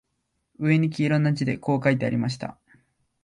[0.57, 2.57] 上に黄色な字でこう書いてありました